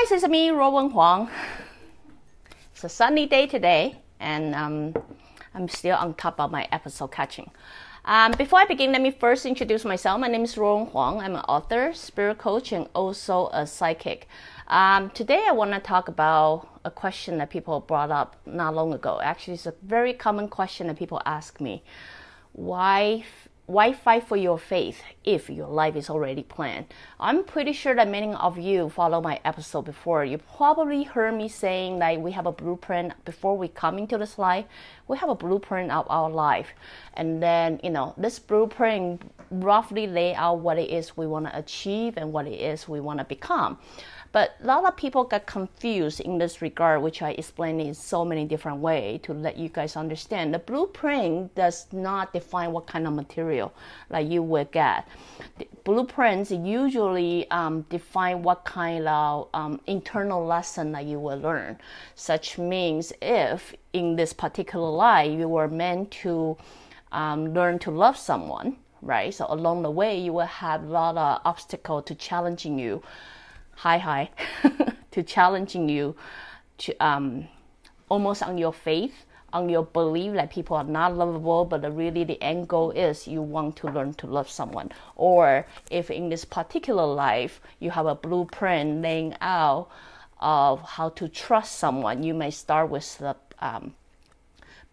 guys, 0.00 0.12
it's 0.12 0.28
me, 0.28 0.48
Ruowen 0.48 0.90
Huang. 0.92 1.28
It's 2.72 2.82
a 2.84 2.88
sunny 2.88 3.26
day 3.26 3.46
today, 3.46 3.96
and 4.18 4.54
um, 4.54 4.94
I'm 5.54 5.68
still 5.68 5.96
on 5.96 6.14
top 6.14 6.40
of 6.40 6.50
my 6.50 6.66
episode 6.72 7.12
catching. 7.12 7.50
Um, 8.04 8.32
before 8.32 8.58
I 8.58 8.64
begin, 8.64 8.90
let 8.92 9.02
me 9.02 9.12
first 9.12 9.46
introduce 9.46 9.84
myself. 9.84 10.18
My 10.18 10.26
name 10.26 10.42
is 10.42 10.56
Ruowen 10.56 10.90
Huang. 10.90 11.20
I'm 11.20 11.36
an 11.36 11.42
author, 11.42 11.92
spirit 11.92 12.38
coach, 12.38 12.72
and 12.72 12.88
also 12.94 13.50
a 13.52 13.66
psychic. 13.66 14.26
Um, 14.66 15.10
today, 15.10 15.44
I 15.46 15.52
want 15.52 15.72
to 15.72 15.80
talk 15.80 16.08
about 16.08 16.68
a 16.84 16.90
question 16.90 17.38
that 17.38 17.50
people 17.50 17.78
brought 17.80 18.10
up 18.10 18.36
not 18.46 18.74
long 18.74 18.94
ago. 18.94 19.20
Actually, 19.22 19.54
it's 19.54 19.66
a 19.66 19.74
very 19.82 20.12
common 20.12 20.48
question 20.48 20.88
that 20.88 20.96
people 20.98 21.22
ask 21.24 21.60
me. 21.60 21.84
Why 22.52 23.24
why 23.66 23.94
fight 23.94 24.28
for 24.28 24.36
your 24.36 24.58
faith 24.58 25.02
if 25.24 25.48
your 25.48 25.68
life 25.68 25.96
is 25.96 26.10
already 26.10 26.42
planned? 26.42 26.84
I'm 27.18 27.44
pretty 27.44 27.72
sure 27.72 27.94
that 27.94 28.08
many 28.08 28.34
of 28.34 28.58
you 28.58 28.90
follow 28.90 29.22
my 29.22 29.40
episode 29.42 29.86
before. 29.86 30.22
You 30.22 30.36
probably 30.36 31.04
heard 31.04 31.34
me 31.34 31.48
saying 31.48 31.98
that 32.00 32.20
we 32.20 32.32
have 32.32 32.44
a 32.44 32.52
blueprint 32.52 33.14
before 33.24 33.56
we 33.56 33.68
come 33.68 33.98
into 33.98 34.18
this 34.18 34.38
life. 34.38 34.66
We 35.08 35.16
have 35.16 35.30
a 35.30 35.34
blueprint 35.34 35.90
of 35.92 36.06
our 36.10 36.28
life. 36.28 36.68
And 37.14 37.42
then, 37.42 37.80
you 37.82 37.88
know, 37.88 38.12
this 38.18 38.38
blueprint 38.38 39.22
roughly 39.50 40.06
lay 40.06 40.34
out 40.34 40.58
what 40.58 40.78
it 40.78 40.90
is 40.90 41.16
we 41.16 41.26
want 41.26 41.46
to 41.46 41.58
achieve 41.58 42.18
and 42.18 42.34
what 42.34 42.46
it 42.46 42.60
is 42.60 42.86
we 42.86 43.00
want 43.00 43.20
to 43.20 43.24
become. 43.24 43.78
But 44.34 44.56
a 44.60 44.66
lot 44.66 44.84
of 44.84 44.96
people 44.96 45.22
got 45.22 45.46
confused 45.46 46.18
in 46.18 46.38
this 46.38 46.60
regard, 46.60 47.00
which 47.02 47.22
I 47.22 47.30
explained 47.30 47.80
in 47.80 47.94
so 47.94 48.24
many 48.24 48.44
different 48.44 48.78
ways 48.78 49.20
to 49.22 49.32
let 49.32 49.56
you 49.56 49.68
guys 49.68 49.94
understand. 49.94 50.52
The 50.52 50.58
blueprint 50.58 51.54
does 51.54 51.86
not 51.92 52.32
define 52.32 52.72
what 52.72 52.88
kind 52.88 53.06
of 53.06 53.12
material 53.12 53.72
like 54.10 54.28
you 54.28 54.42
will 54.42 54.64
get. 54.64 55.06
The 55.58 55.68
blueprints 55.84 56.50
usually 56.50 57.48
um, 57.52 57.82
define 57.82 58.42
what 58.42 58.64
kind 58.64 59.06
of 59.06 59.50
um, 59.54 59.80
internal 59.86 60.44
lesson 60.44 60.90
that 60.90 61.04
you 61.04 61.20
will 61.20 61.38
learn. 61.38 61.78
Such 62.16 62.58
means 62.58 63.12
if 63.22 63.72
in 63.92 64.16
this 64.16 64.32
particular 64.32 64.90
life 64.90 65.30
you 65.30 65.46
were 65.46 65.68
meant 65.68 66.10
to 66.22 66.56
um, 67.12 67.54
learn 67.54 67.78
to 67.78 67.92
love 67.92 68.16
someone, 68.16 68.78
right? 69.00 69.32
So 69.32 69.46
along 69.48 69.84
the 69.84 69.92
way 69.92 70.18
you 70.18 70.32
will 70.32 70.46
have 70.46 70.82
a 70.82 70.86
lot 70.86 71.16
of 71.16 71.40
obstacle 71.44 72.02
to 72.02 72.16
challenging 72.16 72.80
you 72.80 73.00
hi 73.76 73.98
hi. 73.98 74.30
To 75.12 75.22
challenging 75.22 75.88
you 75.88 76.16
to 76.78 76.96
um, 77.04 77.46
almost 78.08 78.42
on 78.42 78.58
your 78.58 78.72
faith 78.72 79.26
on 79.52 79.68
your 79.68 79.84
belief 79.84 80.32
that 80.32 80.50
people 80.50 80.76
are 80.76 80.82
not 80.82 81.16
lovable 81.16 81.64
but 81.64 81.80
really 81.94 82.24
the 82.24 82.42
end 82.42 82.66
goal 82.66 82.90
is 82.90 83.28
you 83.28 83.40
want 83.40 83.76
to 83.76 83.86
learn 83.86 84.12
to 84.14 84.26
love 84.26 84.50
someone. 84.50 84.90
Or 85.14 85.64
if 85.90 86.10
in 86.10 86.28
this 86.28 86.44
particular 86.44 87.06
life 87.06 87.60
you 87.78 87.90
have 87.92 88.06
a 88.06 88.16
blueprint 88.16 89.02
laying 89.02 89.36
out 89.40 89.88
of 90.40 90.82
how 90.82 91.10
to 91.10 91.28
trust 91.28 91.76
someone 91.78 92.24
you 92.24 92.34
may 92.34 92.50
start 92.50 92.90
with 92.90 93.18
the 93.18 93.36
um, 93.60 93.94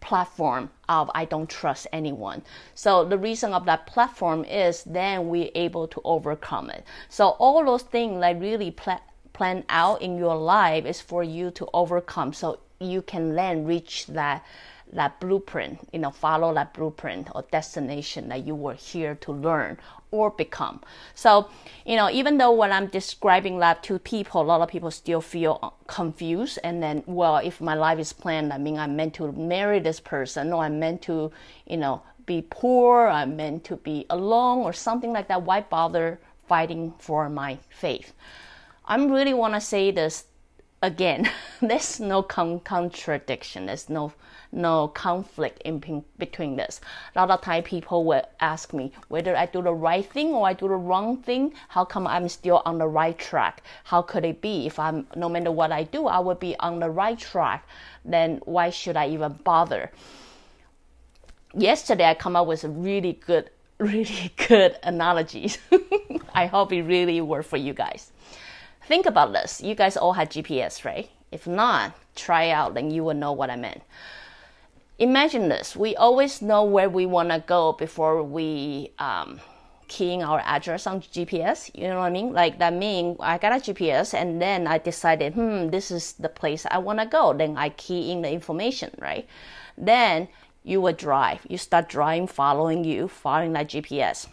platform 0.02 0.68
of 0.88 1.10
I 1.14 1.24
don't 1.24 1.48
trust 1.48 1.86
anyone. 1.92 2.42
So 2.74 3.04
the 3.04 3.16
reason 3.16 3.54
of 3.54 3.64
that 3.64 3.86
platform 3.86 4.44
is 4.44 4.84
then 4.84 5.28
we're 5.28 5.50
able 5.54 5.88
to 5.88 6.00
overcome 6.04 6.68
it. 6.68 6.84
So 7.08 7.28
all 7.38 7.64
those 7.64 7.82
things 7.82 8.20
like 8.20 8.38
really 8.38 8.72
pla- 8.72 9.00
plan 9.32 9.64
out 9.70 10.02
in 10.02 10.18
your 10.18 10.36
life 10.36 10.84
is 10.84 11.00
for 11.00 11.22
you 11.22 11.50
to 11.52 11.66
overcome 11.72 12.34
so 12.34 12.58
you 12.80 13.00
can 13.00 13.34
then 13.34 13.64
reach 13.64 14.06
that 14.08 14.44
that 14.92 15.18
blueprint, 15.20 15.88
you 15.92 15.98
know, 15.98 16.10
follow 16.10 16.52
that 16.54 16.74
blueprint 16.74 17.28
or 17.34 17.44
destination 17.50 18.28
that 18.28 18.46
you 18.46 18.54
were 18.54 18.74
here 18.74 19.14
to 19.16 19.32
learn 19.32 19.78
or 20.10 20.30
become. 20.30 20.80
So, 21.14 21.48
you 21.86 21.96
know, 21.96 22.10
even 22.10 22.36
though 22.36 22.52
when 22.52 22.70
I'm 22.70 22.86
describing 22.88 23.58
that 23.60 23.82
to 23.84 23.98
people, 23.98 24.42
a 24.42 24.44
lot 24.44 24.60
of 24.60 24.68
people 24.68 24.90
still 24.90 25.22
feel 25.22 25.74
confused. 25.86 26.58
And 26.62 26.82
then, 26.82 27.02
well, 27.06 27.38
if 27.38 27.60
my 27.60 27.74
life 27.74 27.98
is 27.98 28.12
planned, 28.12 28.52
I 28.52 28.58
mean, 28.58 28.78
I'm 28.78 28.94
meant 28.94 29.14
to 29.14 29.32
marry 29.32 29.80
this 29.80 30.00
person, 30.00 30.52
or 30.52 30.64
I'm 30.64 30.78
meant 30.78 31.02
to, 31.02 31.32
you 31.66 31.78
know, 31.78 32.02
be 32.26 32.44
poor, 32.48 33.08
I'm 33.08 33.36
meant 33.36 33.64
to 33.64 33.76
be 33.76 34.06
alone, 34.10 34.58
or 34.58 34.72
something 34.72 35.12
like 35.12 35.28
that. 35.28 35.42
Why 35.42 35.62
bother 35.62 36.20
fighting 36.46 36.92
for 36.98 37.28
my 37.30 37.58
faith? 37.70 38.12
I 38.84 38.96
really 38.96 39.32
want 39.32 39.54
to 39.54 39.60
say 39.60 39.90
this 39.90 40.24
again. 40.82 41.30
There's 41.62 42.00
no 42.00 42.22
con- 42.22 42.60
contradiction. 42.60 43.66
There's 43.66 43.88
no 43.88 44.12
no 44.54 44.88
conflict 44.88 45.62
in 45.62 46.04
between 46.18 46.56
this. 46.56 46.80
A 47.16 47.20
lot 47.20 47.30
of 47.30 47.40
time 47.40 47.62
people 47.62 48.04
will 48.04 48.22
ask 48.40 48.74
me 48.74 48.92
whether 49.08 49.34
I 49.34 49.46
do 49.46 49.62
the 49.62 49.72
right 49.72 50.04
thing 50.04 50.34
or 50.34 50.46
I 50.46 50.52
do 50.52 50.68
the 50.68 50.74
wrong 50.74 51.16
thing. 51.16 51.54
How 51.68 51.86
come 51.86 52.06
I'm 52.06 52.28
still 52.28 52.60
on 52.66 52.76
the 52.76 52.86
right 52.86 53.18
track? 53.18 53.62
How 53.84 54.02
could 54.02 54.26
it 54.26 54.42
be 54.42 54.66
if 54.66 54.78
I'm 54.78 55.06
no 55.16 55.30
matter 55.30 55.50
what 55.50 55.72
I 55.72 55.84
do, 55.84 56.06
I 56.06 56.18
will 56.18 56.34
be 56.34 56.54
on 56.58 56.80
the 56.80 56.90
right 56.90 57.18
track? 57.18 57.66
Then 58.04 58.42
why 58.44 58.68
should 58.68 58.96
I 58.96 59.08
even 59.08 59.32
bother? 59.42 59.90
Yesterday 61.54 62.04
I 62.04 62.14
come 62.14 62.36
up 62.36 62.46
with 62.46 62.64
a 62.64 62.68
really 62.68 63.14
good, 63.14 63.48
really 63.78 64.32
good 64.48 64.76
analogies. 64.82 65.56
I 66.34 66.44
hope 66.46 66.72
it 66.72 66.82
really 66.82 67.20
worked 67.22 67.48
for 67.48 67.56
you 67.56 67.72
guys. 67.72 68.12
Think 68.86 69.06
about 69.06 69.32
this. 69.32 69.60
You 69.60 69.74
guys 69.74 69.96
all 69.96 70.12
have 70.14 70.28
GPS, 70.28 70.84
right? 70.84 71.08
If 71.30 71.46
not, 71.46 71.94
try 72.14 72.50
out, 72.50 72.74
then 72.74 72.90
you 72.90 73.04
will 73.04 73.14
know 73.14 73.32
what 73.32 73.50
I 73.50 73.56
meant 73.56 73.82
imagine 74.98 75.48
this 75.48 75.74
we 75.74 75.96
always 75.96 76.40
know 76.42 76.62
where 76.62 76.88
we 76.88 77.06
want 77.06 77.30
to 77.30 77.42
go 77.48 77.72
before 77.72 78.22
we 78.22 78.92
um, 79.00 79.40
keying 79.92 80.22
our 80.22 80.40
address 80.46 80.86
on 80.86 81.02
GPS. 81.02 81.70
You 81.74 81.88
know 81.88 81.98
what 81.98 82.06
I 82.06 82.10
mean? 82.10 82.32
Like 82.32 82.58
that 82.58 82.72
means 82.72 83.18
I 83.20 83.36
got 83.36 83.52
a 83.52 83.56
GPS 83.56 84.14
and 84.14 84.40
then 84.40 84.66
I 84.66 84.78
decided, 84.78 85.34
hmm, 85.34 85.68
this 85.68 85.90
is 85.90 86.14
the 86.14 86.30
place 86.30 86.64
I 86.70 86.78
want 86.78 86.98
to 87.00 87.06
go. 87.06 87.34
Then 87.34 87.58
I 87.58 87.68
key 87.70 88.10
in 88.10 88.22
the 88.22 88.32
information, 88.32 88.90
right? 88.98 89.28
Then 89.76 90.28
you 90.64 90.80
will 90.80 90.94
drive. 90.94 91.40
You 91.46 91.58
start 91.58 91.90
driving, 91.90 92.26
following 92.26 92.84
you, 92.84 93.06
following 93.06 93.52
that 93.52 93.68
GPS, 93.68 94.28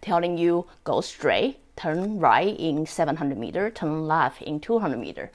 telling 0.00 0.38
you 0.38 0.66
go 0.84 1.00
straight, 1.00 1.58
turn 1.78 2.18
right 2.18 2.58
in 2.58 2.84
700 2.86 3.38
meter, 3.38 3.70
turn 3.70 4.06
left 4.06 4.42
in 4.42 4.60
200 4.60 4.98
meter, 4.98 5.30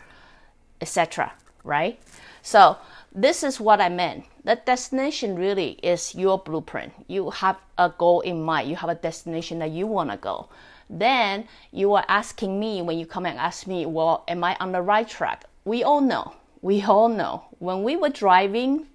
etc. 0.81 1.31
Right? 1.64 2.00
So 2.42 2.78
this 3.16 3.44
is 3.44 3.59
what 3.59 3.80
I 3.80 3.90
meant. 3.90 4.26
The 4.44 4.59
destination 4.66 5.36
really 5.36 5.80
is 5.81 6.14
your 6.14 6.38
blueprint. 6.38 6.92
You 7.08 7.30
have 7.30 7.58
a 7.78 7.94
goal 7.98 8.20
in 8.22 8.44
mind. 8.44 8.70
You 8.70 8.76
have 8.76 8.90
a 8.90 8.96
destination 8.96 9.59
that 9.59 9.72
you 9.72 9.88
want 9.88 10.12
to 10.12 10.18
go. 10.18 10.50
Then 10.90 11.48
you 11.72 11.94
are 11.94 12.06
asking 12.09 12.60
me 12.60 12.81
when 12.81 13.00
you 13.00 13.06
come 13.06 13.25
and 13.25 13.40
ask 13.40 13.66
me, 13.66 13.86
well, 13.86 14.25
am 14.28 14.44
I 14.44 14.58
on 14.60 14.74
the 14.74 14.81
right 14.81 15.08
track? 15.08 15.46
We 15.64 15.84
all 15.84 16.02
know. 16.02 16.34
We 16.62 16.84
all 16.84 17.08
know. 17.08 17.46
When 17.60 17.84
we 17.84 17.96
were 17.96 18.10
driving, 18.10 18.88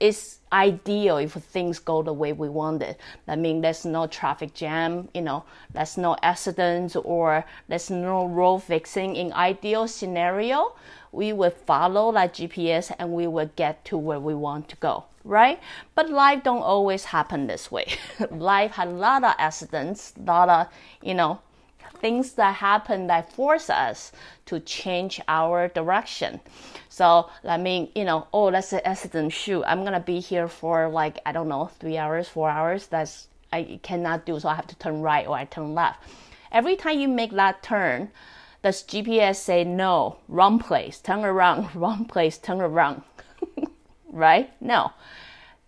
it's 0.00 0.38
ideal 0.52 1.16
if 1.18 1.32
things 1.32 1.78
go 1.78 2.02
the 2.02 2.12
way 2.12 2.32
we 2.32 2.48
want 2.48 2.82
it. 2.82 2.98
I 3.28 3.36
mean, 3.36 3.60
there's 3.60 3.84
no 3.84 4.06
traffic 4.06 4.52
jam, 4.54 5.08
you 5.14 5.22
know, 5.22 5.44
there's 5.72 5.96
no 5.96 6.16
accidents 6.22 6.96
or 6.96 7.44
there's 7.68 7.90
no 7.90 8.26
road 8.26 8.60
fixing. 8.60 9.16
In 9.16 9.32
ideal 9.32 9.88
scenario, 9.88 10.74
we 11.12 11.32
will 11.32 11.50
follow 11.50 12.12
that 12.12 12.34
GPS 12.34 12.94
and 12.98 13.12
we 13.12 13.26
will 13.26 13.50
get 13.56 13.84
to 13.86 13.96
where 13.96 14.20
we 14.20 14.34
want 14.34 14.68
to 14.70 14.76
go, 14.76 15.04
right? 15.24 15.60
But 15.94 16.10
life 16.10 16.42
don't 16.42 16.62
always 16.62 17.04
happen 17.04 17.46
this 17.46 17.70
way. 17.70 17.86
life 18.30 18.72
had 18.72 18.88
a 18.88 18.92
lot 18.92 19.24
of 19.24 19.34
accidents, 19.38 20.14
a 20.18 20.22
lot 20.22 20.48
of, 20.48 20.66
you 21.02 21.14
know, 21.14 21.40
things 22.02 22.32
that 22.32 22.56
happen 22.56 23.06
that 23.06 23.32
force 23.32 23.70
us 23.70 24.12
to 24.46 24.60
change 24.60 25.20
our 25.28 25.68
direction. 25.68 26.40
So 26.90 27.30
that 27.42 27.60
mean, 27.60 27.88
you 27.94 28.04
know, 28.04 28.26
oh, 28.34 28.50
that's 28.50 28.74
an 28.74 28.82
accident. 28.84 29.32
Shoot, 29.32 29.64
I'm 29.64 29.84
gonna 29.84 30.00
be 30.00 30.20
here 30.20 30.48
for 30.48 30.88
like 30.88 31.20
I 31.24 31.32
don't 31.32 31.48
know, 31.48 31.70
three 31.80 31.96
hours, 31.96 32.28
four 32.28 32.50
hours. 32.50 32.88
That's 32.88 33.28
I 33.50 33.80
cannot 33.82 34.26
do. 34.26 34.38
So 34.38 34.48
I 34.50 34.54
have 34.54 34.66
to 34.66 34.76
turn 34.76 35.00
right 35.00 35.26
or 35.26 35.36
I 35.36 35.46
turn 35.46 35.74
left. 35.74 36.02
Every 36.50 36.76
time 36.76 37.00
you 37.00 37.08
make 37.08 37.32
that 37.32 37.62
turn, 37.62 38.10
does 38.62 38.82
GPS 38.82 39.36
say 39.36 39.64
no, 39.64 40.18
wrong 40.28 40.58
place, 40.58 41.00
turn 41.00 41.24
around, 41.24 41.74
wrong 41.74 42.04
place, 42.04 42.36
turn 42.36 42.60
around? 42.60 43.02
right? 44.12 44.52
No. 44.60 44.92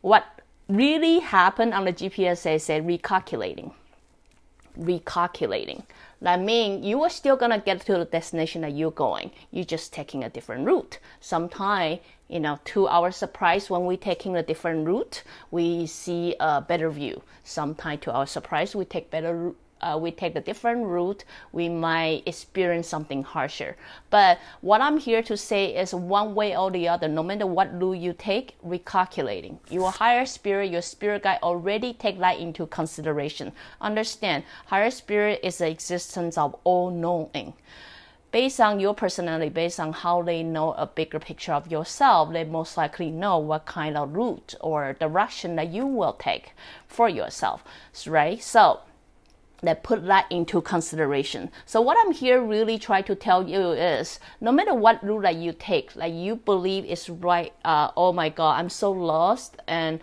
What 0.03 0.25
really 0.69 1.21
happened 1.21 1.75
on 1.75 1.85
the 1.87 1.93
GPS 1.93 2.39
say, 2.39 2.59
say 2.59 2.81
recalculating. 2.81 3.73
Recalculating. 4.79 5.85
That 6.25 6.41
means 6.41 6.87
you 6.87 7.03
are 7.03 7.11
still 7.11 7.37
gonna 7.37 7.59
get 7.59 7.83
to 7.83 7.99
the 7.99 8.07
destination 8.07 8.63
that 8.63 8.73
you're 8.73 8.91
going. 8.91 9.31
You're 9.51 9.67
just 9.67 9.93
taking 9.93 10.25
a 10.25 10.31
different 10.31 10.65
route. 10.65 10.99
Sometimes, 11.21 12.01
you 12.29 12.41
know, 12.41 12.59
to 12.73 12.89
our 12.89 13.11
surprise, 13.11 13.69
when 13.69 13.85
we're 13.85 13.99
taking 13.99 14.35
a 14.35 14.43
different 14.43 14.87
route, 14.87 15.23
we 15.51 15.85
see 15.85 16.35
a 16.41 16.63
better 16.63 16.89
view. 16.89 17.21
Sometimes, 17.43 18.01
to 18.05 18.13
our 18.13 18.27
surprise, 18.27 18.75
we 18.75 18.87
take 18.87 19.11
better 19.11 19.53
uh, 19.85 19.99
we 19.99 20.11
take 20.11 20.35
a 20.35 20.41
different 20.41 20.87
route, 20.87 21.25
we 21.53 21.69
might 21.69 22.23
experience 22.27 22.89
something 22.89 23.23
harsher. 23.23 23.77
But 24.11 24.39
what 24.63 24.81
I'm 24.81 24.99
here 24.99 25.23
to 25.23 25.37
say 25.37 25.77
is 25.77 25.95
one 25.95 26.35
way 26.35 26.57
or 26.57 26.71
the 26.71 26.89
other, 26.89 27.09
no 27.09 27.23
matter 27.23 27.47
what 27.47 27.79
route 27.81 27.99
you 27.99 28.15
take, 28.17 28.57
recalculating. 28.67 29.59
Your 29.71 29.91
higher 29.91 30.27
spirit, 30.27 30.71
your 30.71 30.83
spirit 30.83 31.23
guide 31.25 31.41
already 31.43 31.93
take 31.93 32.19
that 32.19 32.39
into 32.39 32.67
consideration. 32.67 33.53
Understand, 33.81 34.45
higher 34.67 34.91
spirit 34.91 35.41
is 35.43 35.59
the 35.59 35.69
existence 35.69 36.39
of 36.39 36.57
all 36.65 36.91
knowing 36.91 37.53
based 38.35 38.61
on 38.61 38.81
your 38.81 38.93
personality, 38.93 39.49
based 39.49 39.79
on 39.79 39.93
how 39.93 40.21
they 40.21 40.43
know 40.43 40.73
a 40.73 40.85
bigger 40.85 41.21
picture 41.21 41.53
of 41.53 41.71
yourself, 41.71 42.33
they 42.33 42.43
most 42.43 42.77
likely 42.77 43.09
know 43.09 43.39
what 43.39 43.65
kind 43.65 43.97
of 43.97 44.13
route 44.13 44.57
or 44.61 44.93
direction 44.95 45.55
that 45.55 45.69
you 45.69 45.87
will 45.87 46.15
take 46.15 46.51
for 46.89 47.09
yourself, 47.09 47.63
right? 48.09 48.43
So, 48.43 48.81
that 49.65 49.83
put 49.83 50.07
that 50.07 50.27
into 50.31 50.61
consideration. 50.61 51.51
So 51.67 51.81
what 51.81 51.97
I'm 52.01 52.13
here 52.13 52.43
really 52.43 52.79
trying 52.79 53.05
to 53.05 53.15
tell 53.15 53.49
you 53.49 53.71
is 53.73 54.21
no 54.41 54.53
matter 54.53 54.75
what 54.75 55.05
route 55.05 55.23
that 55.23 55.37
you 55.37 55.55
take, 55.59 55.95
like 55.97 56.13
you 56.15 56.37
believe 56.37 56.85
is 56.85 57.09
right, 57.09 57.53
uh, 57.65 57.91
oh 57.97 58.13
my 58.13 58.29
God, 58.29 58.59
I'm 58.59 58.71
so 58.71 58.91
lost 58.93 59.57
and 59.67 60.01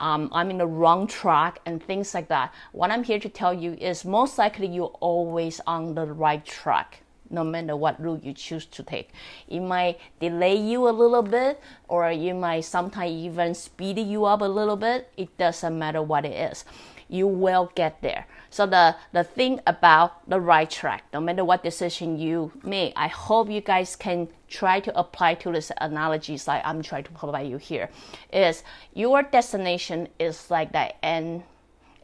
um, 0.00 0.28
I'm 0.32 0.50
in 0.50 0.58
the 0.58 0.66
wrong 0.66 1.06
track 1.06 1.60
and 1.66 1.82
things 1.82 2.14
like 2.14 2.28
that. 2.28 2.52
What 2.72 2.90
I'm 2.90 3.04
here 3.04 3.20
to 3.20 3.28
tell 3.28 3.54
you 3.54 3.72
is 3.74 4.04
most 4.04 4.38
likely 4.38 4.66
you're 4.66 4.96
always 5.00 5.60
on 5.66 5.94
the 5.94 6.06
right 6.06 6.44
track 6.44 7.00
no 7.30 7.42
matter 7.42 7.76
what 7.76 8.00
route 8.00 8.22
you 8.24 8.32
choose 8.32 8.66
to 8.66 8.82
take. 8.82 9.10
It 9.48 9.60
might 9.60 9.98
delay 10.20 10.56
you 10.56 10.88
a 10.88 10.90
little 10.90 11.22
bit, 11.22 11.60
or 11.88 12.10
it 12.10 12.34
might 12.34 12.60
sometimes 12.60 13.10
even 13.10 13.54
speed 13.54 13.98
you 13.98 14.24
up 14.24 14.40
a 14.40 14.44
little 14.44 14.76
bit. 14.76 15.10
It 15.16 15.36
doesn't 15.36 15.78
matter 15.78 16.02
what 16.02 16.24
it 16.24 16.52
is. 16.52 16.64
You 17.08 17.26
will 17.26 17.70
get 17.74 18.00
there. 18.02 18.26
So 18.50 18.66
the, 18.66 18.94
the 19.12 19.24
thing 19.24 19.60
about 19.66 20.28
the 20.28 20.40
right 20.40 20.70
track, 20.70 21.04
no 21.12 21.20
matter 21.20 21.44
what 21.44 21.62
decision 21.64 22.18
you 22.18 22.52
make, 22.62 22.92
I 22.96 23.08
hope 23.08 23.50
you 23.50 23.60
guys 23.60 23.96
can 23.96 24.28
try 24.48 24.78
to 24.80 24.96
apply 24.96 25.34
to 25.34 25.50
this 25.50 25.72
analogies 25.78 26.46
like 26.46 26.62
I'm 26.64 26.80
trying 26.82 27.04
to 27.04 27.10
provide 27.10 27.48
you 27.48 27.56
here, 27.56 27.90
is 28.32 28.62
your 28.94 29.24
destination 29.24 30.08
is 30.20 30.50
like 30.50 30.72
that 30.72 30.96
and 31.02 31.42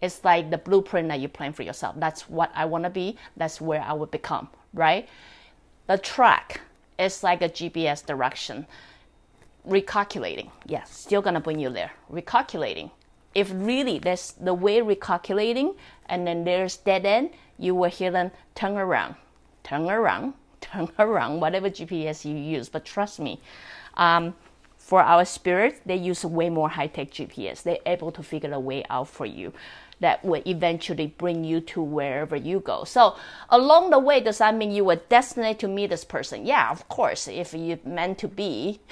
it's 0.02 0.24
like 0.24 0.50
the 0.50 0.58
blueprint 0.58 1.08
that 1.08 1.20
you 1.20 1.28
plan 1.28 1.52
for 1.52 1.62
yourself. 1.62 1.94
That's 1.98 2.28
what 2.28 2.50
I 2.54 2.64
want 2.64 2.84
to 2.84 2.90
be. 2.90 3.16
That's 3.36 3.60
where 3.60 3.82
I 3.82 3.92
will 3.92 4.06
become, 4.06 4.48
right? 4.74 5.08
The 5.86 5.98
track 5.98 6.62
is 6.98 7.22
like 7.22 7.42
a 7.42 7.48
GPS 7.48 8.04
direction. 8.04 8.66
Recalculating, 9.68 10.50
yes, 10.66 10.90
still 10.90 11.20
gonna 11.20 11.40
bring 11.40 11.60
you 11.60 11.70
there. 11.70 11.92
Recalculating 12.10 12.90
if 13.34 13.50
really 13.54 13.98
there's 13.98 14.32
the 14.32 14.54
way 14.54 14.80
recalculating 14.80 15.76
and 16.06 16.26
then 16.26 16.44
there's 16.44 16.76
dead 16.76 17.06
end, 17.06 17.30
you 17.58 17.74
will 17.74 17.90
hear 17.90 18.10
them 18.10 18.30
turn 18.54 18.76
around, 18.76 19.14
turn 19.62 19.88
around, 19.88 20.34
turn 20.60 20.88
around, 20.98 21.40
whatever 21.40 21.70
GPS 21.70 22.24
you 22.24 22.36
use. 22.36 22.68
But 22.68 22.84
trust 22.84 23.20
me, 23.20 23.40
um, 23.96 24.34
for 24.76 25.02
our 25.02 25.24
spirit, 25.24 25.80
they 25.86 25.96
use 25.96 26.24
way 26.24 26.50
more 26.50 26.68
high 26.68 26.88
tech 26.88 27.10
GPS. 27.10 27.62
They're 27.62 27.78
able 27.86 28.10
to 28.12 28.22
figure 28.22 28.52
a 28.52 28.58
way 28.58 28.84
out 28.90 29.08
for 29.08 29.26
you 29.26 29.52
that 30.00 30.24
will 30.24 30.42
eventually 30.46 31.06
bring 31.18 31.44
you 31.44 31.60
to 31.60 31.82
wherever 31.82 32.34
you 32.34 32.60
go. 32.60 32.84
So 32.84 33.16
along 33.50 33.90
the 33.90 33.98
way, 33.98 34.20
does 34.20 34.38
that 34.38 34.54
mean 34.56 34.72
you 34.72 34.84
were 34.84 34.96
destined 34.96 35.58
to 35.60 35.68
meet 35.68 35.90
this 35.90 36.04
person? 36.04 36.46
Yeah, 36.46 36.70
of 36.70 36.88
course. 36.88 37.28
If 37.28 37.54
you 37.54 37.78
meant 37.84 38.18
to 38.18 38.28
be. 38.28 38.80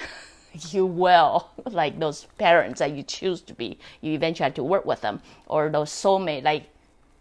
you 0.71 0.85
will. 0.85 1.49
Like 1.65 1.99
those 1.99 2.25
parents 2.37 2.79
that 2.79 2.91
you 2.91 3.03
choose 3.03 3.41
to 3.41 3.53
be 3.53 3.77
you 4.01 4.13
eventually 4.13 4.45
have 4.45 4.55
to 4.55 4.63
work 4.63 4.85
with 4.85 5.01
them. 5.01 5.21
Or 5.47 5.69
those 5.69 5.91
soulmate 5.91 6.43
like 6.43 6.69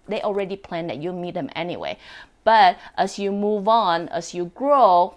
they 0.07 0.23
already 0.23 0.57
plan 0.57 0.87
that 0.87 0.99
you 0.99 1.13
meet 1.13 1.35
them 1.35 1.51
anyway. 1.55 1.99
But 2.45 2.79
as 2.97 3.19
you 3.19 3.31
move 3.33 3.69
on 3.69 4.09
as 4.09 4.35
you 4.35 4.47
grow 4.55 5.15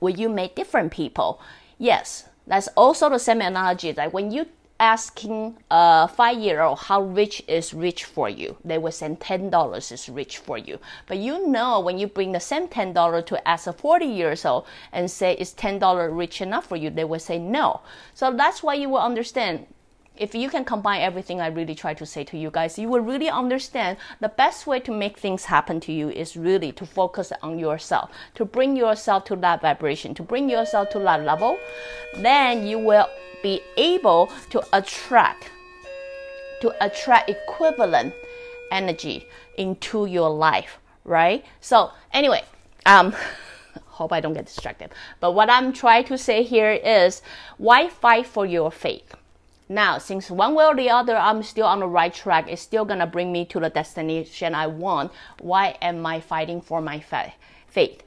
will 0.00 0.14
you 0.14 0.28
meet 0.28 0.56
different 0.56 0.92
people? 0.92 1.40
Yes. 1.78 2.24
That's 2.46 2.68
also 2.76 3.08
the 3.08 3.18
same 3.18 3.40
analogy. 3.40 3.92
Like 3.92 4.12
when 4.12 4.30
you 4.30 4.46
asking 4.82 5.56
uh, 5.70 6.08
a 6.10 6.12
five 6.12 6.36
year 6.38 6.60
old 6.60 6.76
how 6.76 7.00
rich 7.00 7.40
is 7.46 7.72
rich 7.72 8.04
for 8.04 8.28
you, 8.28 8.56
they 8.64 8.78
will 8.78 8.90
say 8.90 9.08
$10 9.08 9.92
is 9.92 10.08
rich 10.08 10.38
for 10.38 10.58
you. 10.58 10.80
But 11.06 11.18
you 11.18 11.46
know, 11.46 11.78
when 11.78 11.98
you 12.00 12.08
bring 12.08 12.32
the 12.32 12.40
same 12.40 12.66
$10 12.66 13.24
to 13.26 13.48
ask 13.48 13.68
a 13.68 13.72
40 13.72 14.04
years 14.04 14.44
old 14.44 14.66
and 14.90 15.08
say, 15.08 15.34
is 15.34 15.54
$10 15.54 16.18
rich 16.18 16.40
enough 16.40 16.66
for 16.66 16.74
you? 16.74 16.90
They 16.90 17.04
will 17.04 17.20
say 17.20 17.38
no. 17.38 17.82
So 18.12 18.32
that's 18.36 18.60
why 18.64 18.74
you 18.74 18.88
will 18.88 18.98
understand 18.98 19.66
if 20.16 20.34
you 20.34 20.50
can 20.50 20.64
combine 20.64 21.00
everything 21.00 21.40
I 21.40 21.46
really 21.46 21.74
try 21.74 21.94
to 21.94 22.04
say 22.04 22.22
to 22.24 22.36
you 22.36 22.50
guys, 22.50 22.78
you 22.78 22.88
will 22.88 23.00
really 23.00 23.28
understand 23.28 23.96
the 24.20 24.28
best 24.28 24.66
way 24.66 24.78
to 24.80 24.92
make 24.92 25.18
things 25.18 25.46
happen 25.46 25.80
to 25.80 25.92
you 25.92 26.10
is 26.10 26.36
really 26.36 26.70
to 26.72 26.86
focus 26.86 27.32
on 27.42 27.58
yourself, 27.58 28.10
to 28.34 28.44
bring 28.44 28.76
yourself 28.76 29.24
to 29.26 29.36
that 29.36 29.62
vibration, 29.62 30.14
to 30.14 30.22
bring 30.22 30.50
yourself 30.50 30.90
to 30.90 30.98
that 31.00 31.22
level. 31.24 31.58
Then 32.16 32.66
you 32.66 32.78
will 32.78 33.08
be 33.42 33.60
able 33.76 34.30
to 34.50 34.62
attract 34.72 35.50
to 36.60 36.72
attract 36.84 37.28
equivalent 37.28 38.14
energy 38.70 39.26
into 39.58 40.06
your 40.06 40.30
life, 40.30 40.78
right? 41.04 41.44
So 41.60 41.90
anyway, 42.12 42.44
um 42.86 43.14
hope 43.86 44.12
I 44.12 44.20
don't 44.20 44.34
get 44.34 44.46
distracted. 44.46 44.90
But 45.20 45.32
what 45.32 45.50
I'm 45.50 45.72
trying 45.72 46.04
to 46.04 46.18
say 46.18 46.42
here 46.42 46.70
is 46.70 47.22
why 47.58 47.88
fight 47.88 48.26
for 48.26 48.46
your 48.46 48.70
faith? 48.70 49.14
Now, 49.72 49.96
since 49.96 50.30
one 50.30 50.54
way 50.54 50.66
or 50.66 50.76
the 50.76 50.90
other, 50.90 51.16
I'm 51.16 51.42
still 51.42 51.64
on 51.64 51.80
the 51.80 51.86
right 51.86 52.12
track, 52.12 52.46
it's 52.46 52.60
still 52.60 52.84
gonna 52.84 53.06
bring 53.06 53.32
me 53.32 53.46
to 53.46 53.58
the 53.58 53.70
destination 53.70 54.54
I 54.54 54.66
want. 54.66 55.12
Why 55.40 55.78
am 55.80 56.04
I 56.04 56.20
fighting 56.20 56.60
for 56.60 56.82
my 56.82 57.00
faith? 57.00 58.02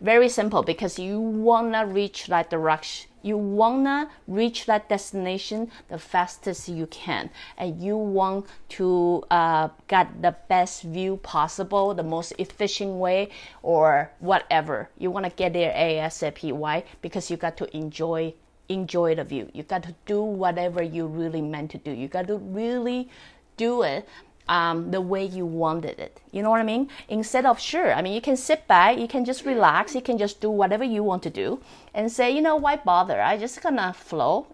Very 0.00 0.30
simple, 0.30 0.62
because 0.62 0.98
you 0.98 1.20
wanna 1.20 1.84
reach 1.84 2.28
that 2.28 2.48
direction 2.48 3.10
you 3.22 3.36
wanna 3.36 4.08
reach 4.26 4.64
that 4.64 4.88
destination 4.88 5.70
the 5.88 5.98
fastest 5.98 6.70
you 6.70 6.86
can, 6.86 7.28
and 7.58 7.82
you 7.82 7.98
want 7.98 8.46
to 8.70 9.22
uh, 9.30 9.68
get 9.88 10.22
the 10.22 10.34
best 10.48 10.84
view 10.84 11.18
possible, 11.18 11.92
the 11.92 12.02
most 12.02 12.32
efficient 12.38 12.92
way, 12.92 13.28
or 13.62 14.10
whatever. 14.20 14.88
You 14.96 15.10
wanna 15.10 15.28
get 15.28 15.52
there 15.52 15.70
ASAP. 15.74 16.50
Why? 16.52 16.84
Because 17.02 17.30
you 17.30 17.36
got 17.36 17.58
to 17.58 17.76
enjoy 17.76 18.32
enjoy 18.70 19.14
the 19.14 19.24
view. 19.24 19.50
You 19.52 19.62
got 19.64 19.82
to 19.82 19.94
do 20.06 20.22
whatever 20.22 20.82
you 20.82 21.06
really 21.06 21.42
meant 21.42 21.70
to 21.72 21.78
do. 21.78 21.90
You 21.90 22.08
got 22.08 22.28
to 22.28 22.36
really 22.38 23.08
do 23.56 23.82
it 23.82 24.08
um, 24.48 24.90
the 24.90 25.00
way 25.00 25.24
you 25.24 25.46
wanted 25.46 25.98
it. 25.98 26.20
You 26.32 26.42
know 26.42 26.50
what 26.50 26.60
I 26.60 26.64
mean? 26.64 26.88
Instead 27.08 27.46
of 27.46 27.60
sure, 27.60 27.92
I 27.92 28.02
mean 28.02 28.14
you 28.14 28.20
can 28.20 28.36
sit 28.36 28.66
back, 28.66 28.98
you 28.98 29.06
can 29.06 29.24
just 29.24 29.44
relax, 29.44 29.94
you 29.94 30.02
can 30.02 30.18
just 30.18 30.40
do 30.40 30.50
whatever 30.50 30.84
you 30.84 31.02
want 31.04 31.22
to 31.24 31.30
do, 31.30 31.60
and 31.94 32.10
say, 32.10 32.30
you 32.30 32.42
know, 32.42 32.56
why 32.56 32.76
bother? 32.76 33.20
I 33.20 33.38
just 33.38 33.62
gonna 33.62 33.92
flow. 33.92 34.46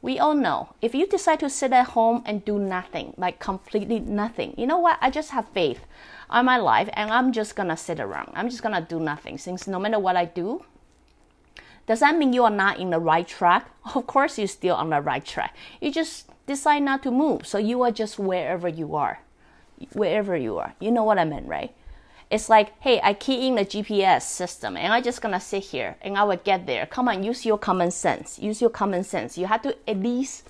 We 0.00 0.20
all 0.20 0.34
know 0.34 0.74
if 0.80 0.94
you 0.94 1.06
decide 1.06 1.40
to 1.40 1.50
sit 1.50 1.72
at 1.72 1.88
home 1.88 2.22
and 2.24 2.44
do 2.44 2.58
nothing, 2.58 3.14
like 3.16 3.40
completely 3.40 3.98
nothing, 3.98 4.54
you 4.56 4.66
know 4.66 4.78
what? 4.78 4.98
I 5.00 5.10
just 5.10 5.30
have 5.30 5.48
faith 5.48 5.80
on 6.30 6.44
my 6.44 6.58
life, 6.58 6.88
and 6.92 7.10
I'm 7.10 7.32
just 7.32 7.56
gonna 7.56 7.76
sit 7.76 7.98
around. 7.98 8.30
I'm 8.34 8.48
just 8.48 8.62
gonna 8.62 8.86
do 8.88 9.00
nothing. 9.00 9.38
Since 9.38 9.66
no 9.66 9.80
matter 9.80 9.98
what 9.98 10.16
I 10.16 10.26
do, 10.26 10.64
does 11.86 12.00
that 12.00 12.16
mean 12.16 12.32
you 12.32 12.44
are 12.44 12.50
not 12.50 12.78
in 12.78 12.90
the 12.90 12.98
right 12.98 13.26
track? 13.26 13.70
Of 13.94 14.06
course, 14.06 14.38
you're 14.38 14.48
still 14.48 14.74
on 14.74 14.90
the 14.90 15.00
right 15.00 15.24
track. 15.24 15.54
You 15.80 15.92
just 15.92 16.28
decide 16.46 16.82
not 16.82 17.02
to 17.04 17.10
move. 17.10 17.46
So 17.46 17.58
you 17.58 17.82
are 17.82 17.92
just 17.92 18.18
wherever 18.18 18.68
you 18.68 18.96
are. 18.96 19.20
Wherever 19.92 20.36
you 20.36 20.58
are. 20.58 20.74
You 20.80 20.90
know 20.90 21.04
what 21.04 21.18
I 21.18 21.24
meant, 21.24 21.46
right? 21.46 21.72
It's 22.28 22.48
like, 22.48 22.72
hey, 22.80 23.00
I 23.04 23.14
key 23.14 23.46
in 23.46 23.54
the 23.54 23.64
GPS 23.64 24.22
system 24.22 24.76
and 24.76 24.92
I'm 24.92 25.04
just 25.04 25.22
gonna 25.22 25.38
sit 25.38 25.62
here 25.62 25.96
and 26.02 26.18
I 26.18 26.24
will 26.24 26.38
get 26.38 26.66
there. 26.66 26.86
Come 26.86 27.08
on, 27.08 27.22
use 27.22 27.46
your 27.46 27.58
common 27.58 27.92
sense. 27.92 28.38
Use 28.40 28.60
your 28.60 28.70
common 28.70 29.04
sense. 29.04 29.38
You 29.38 29.46
have 29.46 29.62
to 29.62 29.76
at 29.88 29.98
least 30.00 30.48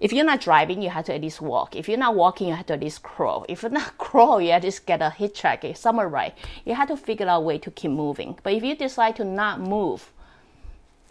if 0.00 0.12
you're 0.12 0.24
not 0.24 0.40
driving, 0.40 0.80
you 0.80 0.90
have 0.90 1.06
to 1.06 1.14
at 1.14 1.22
least 1.22 1.40
walk. 1.40 1.74
If 1.74 1.88
you're 1.88 1.98
not 1.98 2.14
walking, 2.14 2.48
you 2.48 2.54
have 2.54 2.66
to 2.66 2.74
at 2.74 2.80
least 2.80 3.02
crawl. 3.02 3.44
If 3.48 3.62
you're 3.62 3.70
not 3.70 3.98
crawl, 3.98 4.40
you 4.40 4.52
have 4.52 4.62
to 4.62 4.82
get 4.86 5.02
a 5.02 5.14
hitchhike 5.16 5.76
somewhere 5.76 6.08
right. 6.08 6.36
You 6.64 6.74
have 6.74 6.88
to 6.88 6.96
figure 6.96 7.26
out 7.26 7.38
a 7.38 7.40
way 7.40 7.58
to 7.58 7.70
keep 7.70 7.90
moving. 7.90 8.38
But 8.42 8.52
if 8.54 8.62
you 8.62 8.76
decide 8.76 9.16
to 9.16 9.24
not 9.24 9.60
move, 9.60 10.12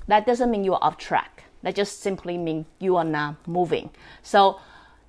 that 0.07 0.25
doesn't 0.25 0.49
mean 0.49 0.63
you're 0.63 0.81
off 0.81 0.97
track. 0.97 1.43
That 1.63 1.75
just 1.75 2.01
simply 2.01 2.37
means 2.37 2.65
you 2.79 2.95
are 2.95 3.03
not 3.03 3.47
moving. 3.47 3.89
So, 4.21 4.59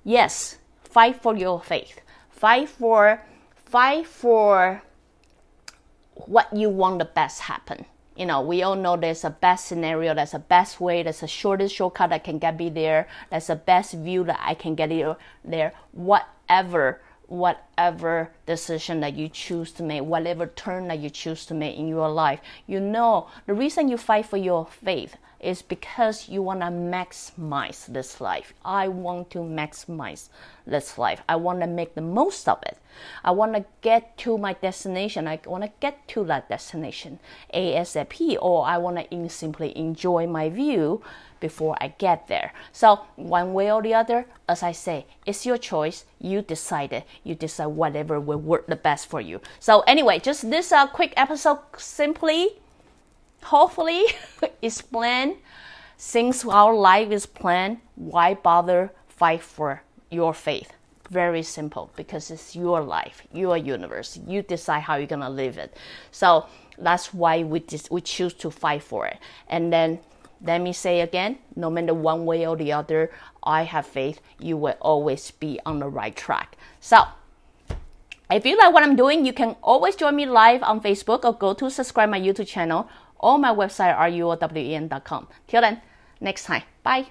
yes, 0.03 0.57
fight 0.83 1.21
for 1.21 1.35
your 1.35 1.61
faith. 1.61 2.01
Fight 2.29 2.69
for 2.69 3.21
fight 3.55 4.07
for 4.07 4.81
what 6.13 6.51
you 6.53 6.69
want 6.69 6.99
the 6.99 7.05
best 7.05 7.41
happen. 7.41 7.85
You 8.15 8.25
know, 8.25 8.41
we 8.41 8.63
all 8.63 8.75
know 8.75 8.97
there's 8.97 9.23
a 9.23 9.29
best 9.29 9.67
scenario, 9.67 10.13
there's 10.13 10.33
a 10.33 10.39
best 10.39 10.81
way, 10.81 11.03
there's 11.03 11.23
a 11.23 11.27
shortest 11.27 11.73
shortcut 11.73 12.09
that 12.09 12.25
can 12.25 12.37
get 12.37 12.57
me 12.57 12.69
there, 12.69 13.07
there's 13.29 13.49
a 13.49 13.55
best 13.55 13.93
view 13.93 14.25
that 14.25 14.39
I 14.43 14.55
can 14.55 14.75
get 14.75 14.91
you 14.91 15.15
there. 15.45 15.73
Whatever 15.93 17.01
whatever 17.29 18.31
decision 18.45 18.99
that 18.99 19.13
you 19.13 19.29
choose 19.29 19.71
to 19.71 19.83
make, 19.83 20.03
whatever 20.03 20.47
turn 20.47 20.87
that 20.87 20.99
you 20.99 21.09
choose 21.09 21.45
to 21.45 21.53
make 21.53 21.77
in 21.77 21.87
your 21.87 22.09
life, 22.09 22.41
you 22.67 22.79
know 22.79 23.27
the 23.45 23.53
reason 23.53 23.87
you 23.87 23.97
fight 23.97 24.25
for 24.25 24.37
your 24.37 24.65
faith 24.65 25.15
is 25.39 25.61
because 25.61 26.27
you 26.29 26.41
want 26.41 26.61
to 26.61 26.67
maximize 26.67 27.85
this 27.85 28.19
life. 28.19 28.53
I 28.63 28.87
want 28.87 29.29
to 29.31 29.39
maximize 29.39 30.29
this 30.65 30.97
life. 30.97 31.21
I 31.27 31.35
want 31.37 31.61
to 31.61 31.67
make 31.67 31.95
the 31.95 32.01
most 32.01 32.47
of 32.47 32.61
it. 32.63 32.77
I 33.23 33.31
want 33.31 33.53
to 33.53 33.65
get 33.81 34.17
to 34.19 34.37
my 34.37 34.53
destination. 34.53 35.27
I 35.27 35.39
want 35.45 35.63
to 35.63 35.71
get 35.79 36.07
to 36.09 36.23
that 36.25 36.49
destination 36.49 37.19
ASAP, 37.53 38.37
or 38.41 38.65
I 38.65 38.77
want 38.77 39.09
to 39.09 39.29
simply 39.29 39.77
enjoy 39.77 40.27
my 40.27 40.49
view 40.49 41.01
before 41.39 41.77
I 41.79 41.93
get 41.97 42.27
there. 42.27 42.53
So, 42.71 43.01
one 43.15 43.53
way 43.53 43.71
or 43.71 43.81
the 43.81 43.93
other, 43.93 44.25
as 44.47 44.61
I 44.63 44.73
say, 44.73 45.05
it's 45.25 45.45
your 45.45 45.57
choice. 45.57 46.05
You 46.19 46.41
decide 46.41 46.93
it. 46.93 47.05
You 47.23 47.35
decide 47.35 47.67
whatever 47.67 48.19
will 48.19 48.39
work 48.39 48.67
the 48.67 48.75
best 48.75 49.07
for 49.07 49.21
you. 49.21 49.41
So, 49.59 49.81
anyway, 49.81 50.19
just 50.19 50.49
this 50.49 50.71
uh, 50.71 50.87
quick 50.87 51.13
episode 51.15 51.59
simply, 51.77 52.59
hopefully, 53.43 54.03
explain 54.61 55.37
since 55.97 56.45
our 56.45 56.73
life 56.73 57.11
is 57.11 57.25
planned, 57.25 57.79
why 57.95 58.33
bother 58.33 58.91
fight 59.07 59.41
for 59.41 59.83
your 60.09 60.33
faith? 60.33 60.71
Very 61.09 61.43
simple 61.43 61.91
because 61.95 62.31
it's 62.31 62.55
your 62.55 62.81
life, 62.81 63.23
your 63.33 63.57
universe. 63.57 64.19
You 64.27 64.41
decide 64.41 64.83
how 64.83 64.95
you're 64.95 65.07
gonna 65.07 65.29
live 65.29 65.57
it. 65.57 65.75
So 66.11 66.45
that's 66.77 67.13
why 67.13 67.43
we 67.43 67.59
just, 67.59 67.91
we 67.91 68.01
choose 68.01 68.33
to 68.35 68.49
fight 68.49 68.83
for 68.83 69.07
it. 69.07 69.17
And 69.47 69.73
then 69.73 69.99
let 70.41 70.61
me 70.61 70.71
say 70.71 71.01
again, 71.01 71.39
no 71.55 71.69
matter 71.69 71.93
one 71.93 72.25
way 72.25 72.47
or 72.47 72.55
the 72.55 72.71
other, 72.71 73.11
I 73.43 73.63
have 73.63 73.85
faith 73.85 74.21
you 74.39 74.55
will 74.55 74.77
always 74.79 75.31
be 75.31 75.59
on 75.65 75.79
the 75.79 75.89
right 75.89 76.15
track. 76.15 76.55
So, 76.79 77.03
if 78.31 78.45
you 78.45 78.57
like 78.57 78.73
what 78.73 78.83
I'm 78.83 78.95
doing, 78.95 79.25
you 79.25 79.33
can 79.33 79.55
always 79.63 79.95
join 79.95 80.15
me 80.15 80.25
live 80.25 80.61
on 80.63 80.81
Facebook 80.81 81.25
or 81.25 81.33
go 81.33 81.53
to 81.55 81.69
subscribe 81.69 82.09
my 82.09 82.19
YouTube 82.19 82.47
channel 82.47 82.87
or 83.19 83.37
my 83.37 83.53
website 83.53 83.95
are 83.95 84.09
ruowen.com. 84.09 85.27
Till 85.47 85.61
then, 85.61 85.81
next 86.19 86.45
time. 86.45 86.63
Bye. 86.83 87.07